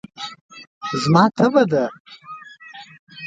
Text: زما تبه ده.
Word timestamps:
زما 1.01 1.23
تبه 1.35 1.63
ده. 1.71 1.85